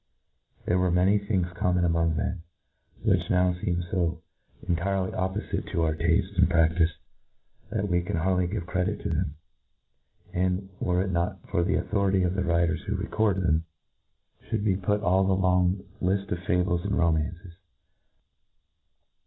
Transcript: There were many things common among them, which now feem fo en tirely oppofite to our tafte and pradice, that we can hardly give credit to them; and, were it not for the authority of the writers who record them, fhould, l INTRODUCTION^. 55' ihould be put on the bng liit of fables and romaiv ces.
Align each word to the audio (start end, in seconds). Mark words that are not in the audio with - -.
There 0.65 0.79
were 0.79 0.89
many 0.89 1.19
things 1.19 1.45
common 1.53 1.85
among 1.85 2.15
them, 2.15 2.41
which 3.03 3.29
now 3.29 3.53
feem 3.53 3.83
fo 3.91 4.19
en 4.67 4.75
tirely 4.75 5.11
oppofite 5.11 5.71
to 5.71 5.83
our 5.83 5.93
tafte 5.93 6.37
and 6.39 6.49
pradice, 6.49 6.89
that 7.69 7.87
we 7.87 8.01
can 8.01 8.15
hardly 8.15 8.47
give 8.47 8.65
credit 8.65 8.99
to 9.01 9.09
them; 9.09 9.35
and, 10.33 10.69
were 10.79 11.03
it 11.03 11.11
not 11.11 11.47
for 11.51 11.63
the 11.63 11.75
authority 11.75 12.23
of 12.23 12.33
the 12.33 12.43
writers 12.43 12.81
who 12.87 12.95
record 12.95 13.43
them, 13.43 13.65
fhould, 14.49 14.53
l 14.53 14.57
INTRODUCTION^. 14.57 14.57
55' 14.57 14.59
ihould 14.61 14.65
be 14.65 14.75
put 14.75 15.03
on 15.03 15.27
the 15.27 15.35
bng 15.35 15.85
liit 16.01 16.31
of 16.31 16.39
fables 16.45 16.81
and 16.83 16.93
romaiv 16.93 17.39
ces. 17.43 17.53